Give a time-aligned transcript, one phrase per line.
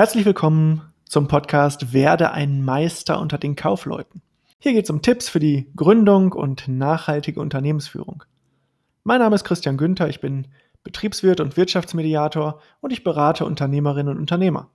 [0.00, 4.22] Herzlich willkommen zum Podcast Werde ein Meister unter den Kaufleuten.
[4.60, 8.22] Hier geht es um Tipps für die Gründung und nachhaltige Unternehmensführung.
[9.02, 10.46] Mein Name ist Christian Günther, ich bin
[10.84, 14.70] Betriebswirt und Wirtschaftsmediator und ich berate Unternehmerinnen und Unternehmer.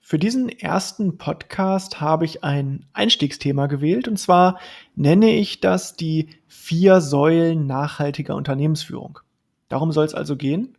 [0.00, 4.58] Für diesen ersten Podcast habe ich ein Einstiegsthema gewählt und zwar
[4.96, 9.20] nenne ich das die vier Säulen nachhaltiger Unternehmensführung.
[9.68, 10.76] Darum soll es also gehen.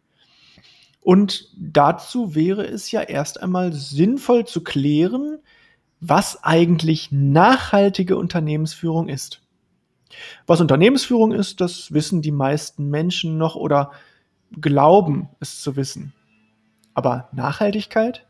[1.06, 5.38] Und dazu wäre es ja erst einmal sinnvoll zu klären,
[6.00, 9.44] was eigentlich nachhaltige Unternehmensführung ist.
[10.48, 13.92] Was Unternehmensführung ist, das wissen die meisten Menschen noch oder
[14.60, 16.12] glauben es zu wissen.
[16.96, 18.26] Aber Nachhaltigkeit?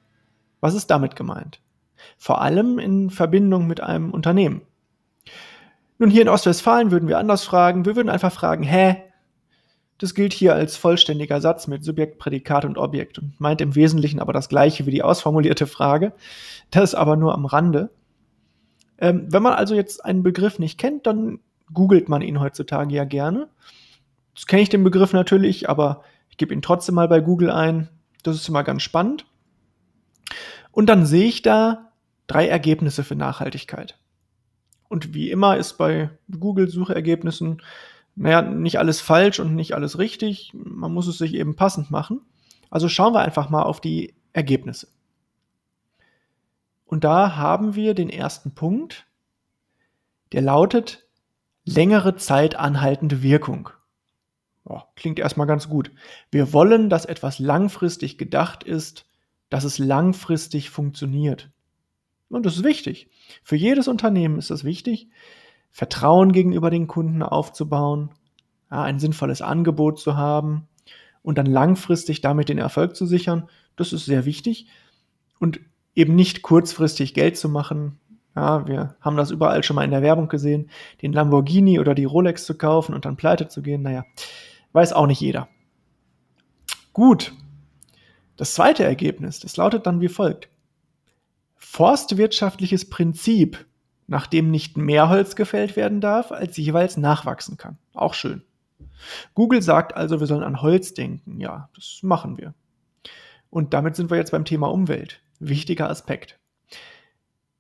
[0.60, 1.62] Was ist damit gemeint?
[2.18, 4.64] Vor allem in Verbindung mit einem Unternehmen.
[5.98, 7.86] Nun, hier in Ostwestfalen würden wir anders fragen.
[7.86, 9.02] Wir würden einfach fragen, hä,
[9.98, 14.20] das gilt hier als vollständiger Satz mit Subjekt, Prädikat und Objekt und meint im Wesentlichen
[14.20, 16.13] aber das gleiche wie die ausformulierte Frage.
[16.70, 17.91] Das aber nur am Rande.
[18.98, 21.40] Ähm, wenn man also jetzt einen Begriff nicht kennt, dann
[21.74, 23.48] googelt man ihn heutzutage ja gerne.
[24.34, 27.90] Das kenne ich den Begriff natürlich, aber ich gebe ihn trotzdem mal bei Google ein.
[28.24, 29.26] Das ist immer ganz spannend.
[30.71, 31.91] Und dann sehe ich da
[32.27, 33.98] drei Ergebnisse für Nachhaltigkeit.
[34.90, 37.62] Und wie immer ist bei Google-Suchergebnissen
[38.16, 40.52] naja, nicht alles falsch und nicht alles richtig.
[40.54, 42.21] Man muss es sich eben passend machen.
[42.70, 44.88] Also schauen wir einfach mal auf die Ergebnisse.
[46.86, 49.05] Und da haben wir den ersten Punkt,
[50.32, 51.08] der lautet
[51.66, 53.70] längere Zeit anhaltende Wirkung.
[54.63, 55.91] Oh, klingt erstmal ganz gut.
[56.32, 59.05] Wir wollen, dass etwas langfristig gedacht ist,
[59.49, 61.52] dass es langfristig funktioniert.
[62.30, 63.10] Und das ist wichtig.
[63.43, 65.09] Für jedes Unternehmen ist das wichtig,
[65.75, 68.12] Vertrauen gegenüber den Kunden aufzubauen,
[68.72, 70.69] ja, ein sinnvolles Angebot zu haben
[71.22, 73.50] und dann langfristig damit den Erfolg zu sichern.
[73.75, 74.68] Das ist sehr wichtig
[75.38, 75.59] und
[75.94, 78.00] eben nicht kurzfristig Geld zu machen.
[78.38, 80.69] Ja, wir haben das überall schon mal in der Werbung gesehen,
[81.01, 83.81] den Lamborghini oder die Rolex zu kaufen und dann pleite zu gehen.
[83.81, 84.06] Naja,
[84.72, 85.50] weiß auch nicht jeder.
[86.94, 87.34] Gut.
[88.38, 90.47] Das zweite Ergebnis, das lautet dann wie folgt.
[91.58, 93.66] Forstwirtschaftliches Prinzip
[94.08, 97.78] nachdem nicht mehr Holz gefällt werden darf, als jeweils nachwachsen kann.
[97.94, 98.44] Auch schön.
[99.34, 101.40] Google sagt also, wir sollen an Holz denken.
[101.40, 102.54] Ja, das machen wir.
[103.50, 105.22] Und damit sind wir jetzt beim Thema Umwelt.
[105.40, 106.40] Wichtiger Aspekt.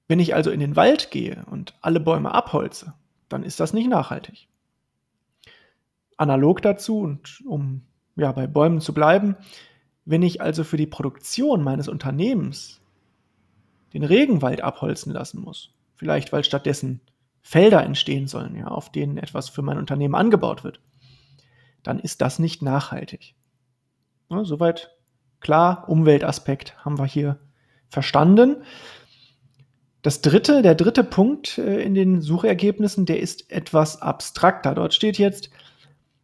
[0.07, 2.93] Wenn ich also in den Wald gehe und alle Bäume abholze,
[3.29, 4.47] dann ist das nicht nachhaltig.
[6.17, 7.81] Analog dazu und um
[8.15, 9.35] ja bei Bäumen zu bleiben,
[10.05, 12.81] wenn ich also für die Produktion meines Unternehmens
[13.93, 17.01] den Regenwald abholzen lassen muss, Vielleicht, weil stattdessen
[17.41, 20.79] Felder entstehen sollen, ja, auf denen etwas für mein Unternehmen angebaut wird.
[21.83, 23.35] Dann ist das nicht nachhaltig.
[24.29, 24.95] Ja, soweit
[25.39, 27.37] klar, Umweltaspekt haben wir hier
[27.87, 28.63] verstanden.
[30.01, 34.73] Das dritte, der dritte Punkt äh, in den Suchergebnissen, der ist etwas abstrakter.
[34.73, 35.49] Dort steht jetzt,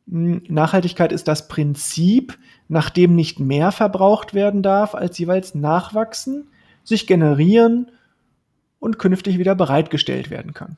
[0.07, 2.37] hm, Nachhaltigkeit ist das Prinzip,
[2.67, 6.49] nach dem nicht mehr verbraucht werden darf, als jeweils nachwachsen,
[6.83, 7.91] sich generieren
[8.81, 10.75] und künftig wieder bereitgestellt werden kann.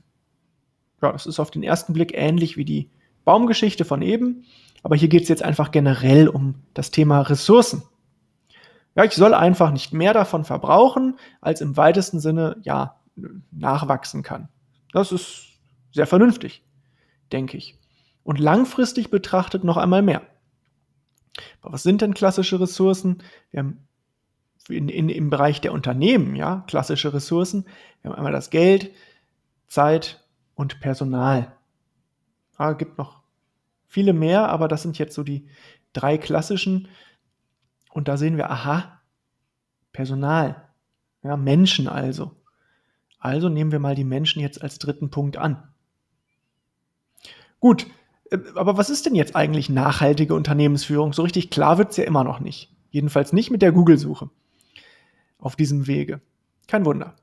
[1.01, 2.89] Ja, das ist auf den ersten Blick ähnlich wie die
[3.25, 4.43] Baumgeschichte von eben,
[4.83, 7.83] aber hier geht es jetzt einfach generell um das Thema Ressourcen.
[8.95, 12.99] Ja, ich soll einfach nicht mehr davon verbrauchen, als im weitesten Sinne ja
[13.51, 14.49] nachwachsen kann.
[14.91, 15.45] Das ist
[15.93, 16.61] sehr vernünftig,
[17.31, 17.79] denke ich.
[18.23, 20.23] Und langfristig betrachtet noch einmal mehr.
[21.61, 23.23] Aber was sind denn klassische Ressourcen?
[23.51, 23.87] Wir haben
[24.69, 27.65] in, in, im Bereich der Unternehmen, ja, klassische Ressourcen.
[28.01, 28.91] Wir haben einmal das Geld,
[29.67, 30.23] Zeit
[30.55, 31.53] und Personal.
[32.59, 33.21] Ja, gibt noch
[33.87, 35.47] viele mehr, aber das sind jetzt so die
[35.91, 36.87] drei klassischen.
[37.91, 39.01] Und da sehen wir, aha,
[39.91, 40.69] Personal,
[41.23, 42.31] ja, Menschen also.
[43.19, 45.69] Also nehmen wir mal die Menschen jetzt als dritten Punkt an.
[47.59, 47.87] Gut,
[48.31, 51.13] äh, aber was ist denn jetzt eigentlich nachhaltige Unternehmensführung?
[51.13, 52.75] So richtig klar wird es ja immer noch nicht.
[52.89, 54.29] Jedenfalls nicht mit der Google-Suche
[55.43, 56.21] auf diesem Wege.
[56.67, 57.15] Kein Wunder.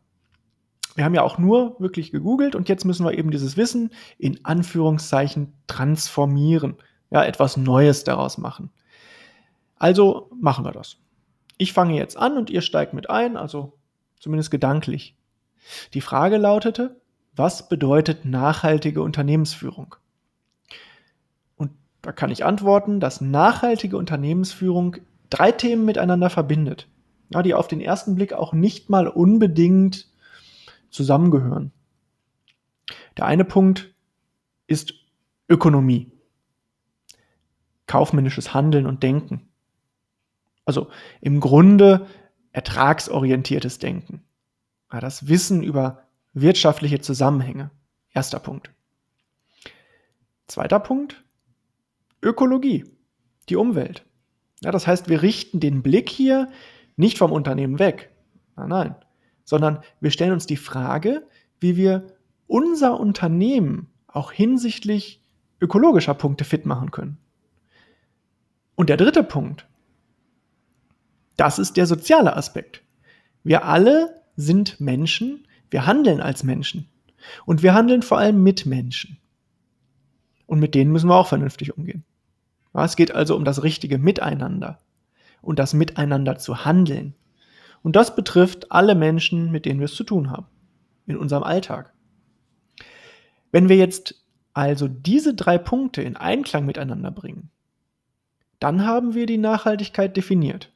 [0.94, 4.44] Wir haben ja auch nur wirklich gegoogelt und jetzt müssen wir eben dieses Wissen in
[4.44, 6.76] Anführungszeichen transformieren.
[7.10, 8.70] Ja, etwas Neues daraus machen.
[9.76, 10.98] Also machen wir das.
[11.56, 13.78] Ich fange jetzt an und ihr steigt mit ein, also
[14.18, 15.16] zumindest gedanklich.
[15.94, 17.00] Die Frage lautete,
[17.34, 19.94] was bedeutet nachhaltige Unternehmensführung?
[21.56, 21.70] Und
[22.02, 24.96] da kann ich antworten, dass nachhaltige Unternehmensführung
[25.30, 26.88] drei Themen miteinander verbindet
[27.30, 30.08] ja, die auf den ersten Blick auch nicht mal unbedingt
[30.90, 31.72] zusammengehören.
[33.16, 33.94] Der eine Punkt
[34.66, 34.94] ist
[35.48, 36.12] Ökonomie,
[37.86, 39.48] kaufmännisches Handeln und Denken.
[40.64, 40.88] Also
[41.20, 42.06] im Grunde
[42.52, 44.22] ertragsorientiertes Denken.
[44.92, 47.70] Ja, das Wissen über wirtschaftliche Zusammenhänge.
[48.12, 48.70] Erster Punkt.
[50.46, 51.22] Zweiter Punkt,
[52.22, 52.84] Ökologie,
[53.48, 54.04] die Umwelt.
[54.60, 56.50] Ja, das heißt, wir richten den Blick hier
[57.00, 58.14] nicht vom Unternehmen weg,
[58.56, 58.94] nein, nein,
[59.44, 61.26] sondern wir stellen uns die Frage,
[61.58, 62.06] wie wir
[62.46, 65.22] unser Unternehmen auch hinsichtlich
[65.60, 67.18] ökologischer Punkte fit machen können.
[68.76, 69.66] Und der dritte Punkt,
[71.36, 72.82] das ist der soziale Aspekt.
[73.42, 76.88] Wir alle sind Menschen, wir handeln als Menschen
[77.46, 79.18] und wir handeln vor allem mit Menschen.
[80.46, 82.04] Und mit denen müssen wir auch vernünftig umgehen.
[82.72, 84.80] Es geht also um das richtige Miteinander
[85.42, 87.14] und das Miteinander zu handeln.
[87.82, 90.46] Und das betrifft alle Menschen, mit denen wir es zu tun haben,
[91.06, 91.92] in unserem Alltag.
[93.52, 94.14] Wenn wir jetzt
[94.52, 97.50] also diese drei Punkte in Einklang miteinander bringen,
[98.58, 100.70] dann haben wir die Nachhaltigkeit definiert.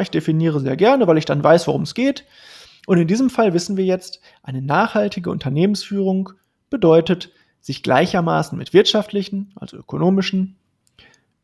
[0.00, 2.24] Ich definiere sehr gerne, weil ich dann weiß, worum es geht.
[2.86, 6.30] Und in diesem Fall wissen wir jetzt, eine nachhaltige Unternehmensführung
[6.68, 10.56] bedeutet, sich gleichermaßen mit wirtschaftlichen, also ökonomischen,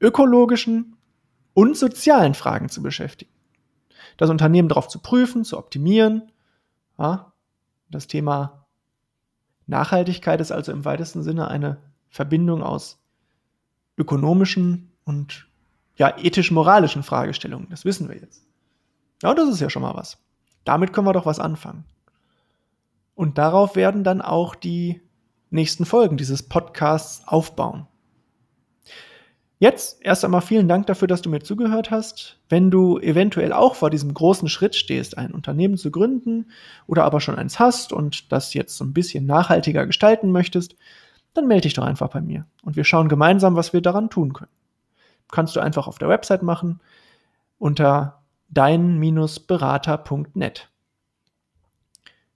[0.01, 0.96] ökologischen
[1.57, 3.33] und sozialen Fragen zu beschäftigen.
[4.19, 6.31] Das Unternehmen darauf zu prüfen, zu optimieren.
[6.99, 7.33] Ja,
[7.89, 8.67] das Thema
[9.67, 11.79] Nachhaltigkeit ist also im weitesten Sinne eine
[12.11, 12.99] Verbindung aus
[13.97, 15.49] ökonomischen und
[15.97, 17.71] ja, ethisch-moralischen Fragestellungen.
[17.71, 18.45] Das wissen wir jetzt.
[19.23, 20.19] Ja, das ist ja schon mal was.
[20.65, 21.87] Damit können wir doch was anfangen.
[23.15, 25.01] Und darauf werden dann auch die
[25.49, 27.87] nächsten Folgen dieses Podcasts aufbauen.
[29.59, 32.39] Jetzt erst einmal vielen Dank dafür, dass du mir zugehört hast.
[32.51, 36.51] Wenn du eventuell auch vor diesem großen Schritt stehst, ein Unternehmen zu gründen
[36.87, 40.77] oder aber schon eins hast und das jetzt so ein bisschen nachhaltiger gestalten möchtest,
[41.33, 44.35] dann melde dich doch einfach bei mir und wir schauen gemeinsam, was wir daran tun
[44.35, 44.51] können.
[45.31, 46.81] Kannst du einfach auf der Website machen
[47.59, 48.21] unter
[48.51, 50.69] dein-berater.net.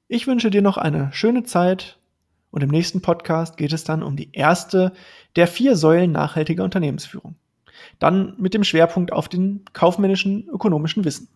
[0.09, 2.00] Ich wünsche dir noch eine schöne Zeit
[2.51, 4.93] und im nächsten Podcast geht es dann um die erste
[5.37, 7.37] der vier Säulen nachhaltiger Unternehmensführung.
[7.99, 11.29] Dann mit dem Schwerpunkt auf den kaufmännischen ökonomischen Wissen.